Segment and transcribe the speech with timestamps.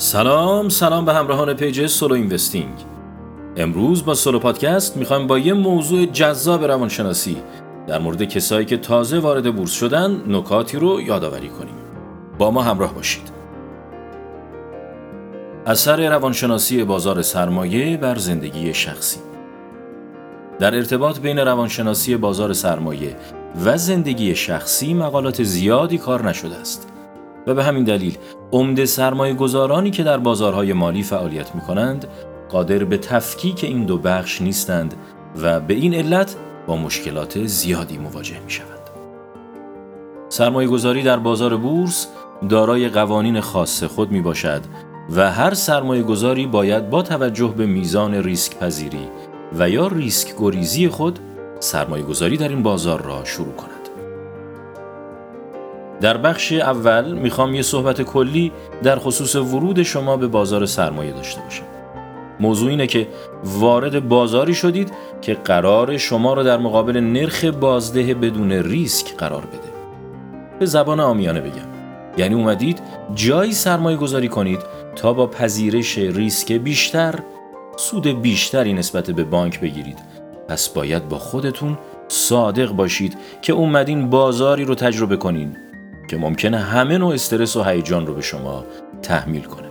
[0.00, 2.74] سلام سلام به همراهان page Solo Investing.
[3.56, 7.36] امروز با سولو پادکست می‌خوایم با یه موضوع جذاب روانشناسی
[7.86, 11.74] در مورد کسایی که تازه وارد بورس شدن نکاتی رو یادآوری کنیم.
[12.38, 13.32] با ما همراه باشید.
[15.66, 19.20] اثر روانشناسی بازار سرمایه بر زندگی شخصی.
[20.58, 23.16] در ارتباط بین روانشناسی بازار سرمایه
[23.64, 26.88] و زندگی شخصی مقالات زیادی کار نشده است.
[27.48, 28.16] و به همین دلیل
[28.52, 32.06] عمده سرمایه گذارانی که در بازارهای مالی فعالیت می کنند
[32.48, 34.94] قادر به تفکیک این دو بخش نیستند
[35.42, 36.36] و به این علت
[36.66, 38.78] با مشکلات زیادی مواجه می شوند.
[40.28, 42.08] سرمایه گذاری در بازار بورس
[42.48, 44.60] دارای قوانین خاص خود می باشد
[45.16, 49.08] و هر سرمایه گذاری باید با توجه به میزان ریسک پذیری
[49.58, 51.18] و یا ریسک گریزی خود
[51.60, 53.77] سرمایه گذاری در این بازار را شروع کند.
[56.00, 58.52] در بخش اول می‌خوام یه صحبت کلی
[58.82, 61.64] در خصوص ورود شما به بازار سرمایه داشته باشم.
[62.40, 63.08] موضوع اینه که
[63.44, 69.72] وارد بازاری شدید که قرار شما را در مقابل نرخ بازده بدون ریسک قرار بده.
[70.58, 71.68] به زبان آمیانه بگم.
[72.18, 72.80] یعنی اومدید
[73.14, 74.60] جایی سرمایه گذاری کنید
[74.96, 77.14] تا با پذیرش ریسک بیشتر
[77.76, 79.98] سود بیشتری نسبت به بانک بگیرید.
[80.48, 85.56] پس باید با خودتون صادق باشید که اومدین بازاری رو تجربه کنین
[86.08, 88.64] که ممکنه همه نوع استرس و هیجان رو به شما
[89.02, 89.68] تحمیل کنه.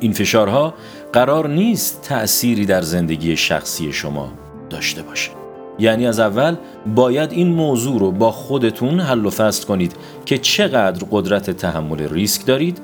[0.00, 0.74] این فشارها
[1.12, 4.32] قرار نیست تأثیری در زندگی شخصی شما
[4.70, 5.30] داشته باشه.
[5.78, 6.56] یعنی از اول
[6.94, 12.46] باید این موضوع رو با خودتون حل و فصل کنید که چقدر قدرت تحمل ریسک
[12.46, 12.80] دارید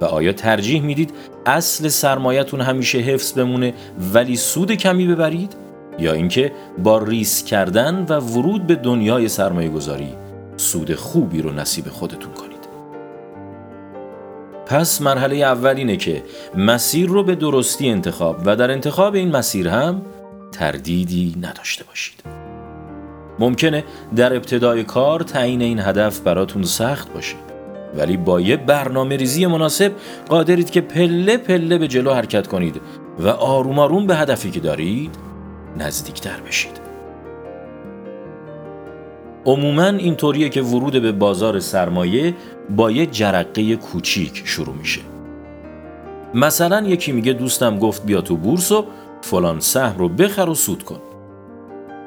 [0.00, 1.10] و آیا ترجیح می‌دید
[1.46, 3.74] اصل سرمایتون همیشه حفظ بمونه
[4.14, 5.56] ولی سود کمی ببرید
[5.98, 10.08] یا اینکه با ریسک کردن و ورود به دنیای سرمایه گذاری
[10.64, 12.54] سود خوبی رو نصیب خودتون کنید.
[14.66, 16.22] پس مرحله اول اینه که
[16.56, 20.02] مسیر رو به درستی انتخاب و در انتخاب این مسیر هم
[20.52, 22.22] تردیدی نداشته باشید.
[23.38, 23.84] ممکنه
[24.16, 27.36] در ابتدای کار تعیین این هدف براتون سخت باشه
[27.96, 29.92] ولی با یه برنامه ریزی مناسب
[30.28, 32.80] قادرید که پله پله به جلو حرکت کنید
[33.18, 35.14] و آروم آروم به هدفی که دارید
[35.78, 36.83] نزدیکتر بشید.
[39.46, 42.34] عموما اینطوریه که ورود به بازار سرمایه
[42.76, 45.00] با یه جرقه کوچیک شروع میشه.
[46.34, 48.84] مثلا یکی میگه دوستم گفت بیا تو بورس و
[49.20, 50.98] فلان سهم رو بخر و سود کن.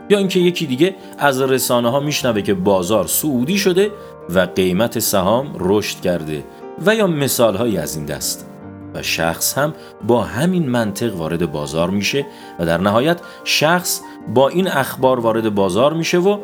[0.09, 3.92] یا اینکه یکی دیگه از رسانه ها میشنوه که بازار سعودی شده
[4.36, 6.44] و قیمت سهام رشد کرده
[6.86, 8.47] و یا مثال هایی از این دست.
[8.94, 9.74] و شخص هم
[10.08, 12.26] با همین منطق وارد بازار میشه
[12.59, 14.02] و در نهایت شخص
[14.34, 16.38] با این اخبار وارد بازار میشه و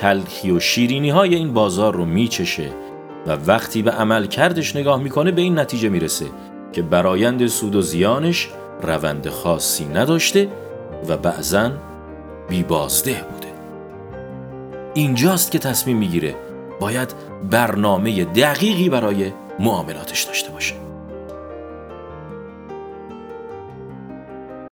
[0.00, 2.70] تلخی و شیرینی های این بازار رو میچشه
[3.26, 6.26] و وقتی به عمل کردش نگاه می‌کنه به این نتیجه می‌رسه
[6.72, 8.48] که برایند سود و زیانش
[8.82, 10.48] روند خاصی نداشته
[11.08, 11.70] و بعضا
[12.48, 13.48] بیبازده بوده.
[14.94, 16.34] اینجاست که تصمیم می‌گیره
[16.80, 17.14] باید
[17.50, 20.87] برنامه دقیقی برای معاملاتش داشته باشه.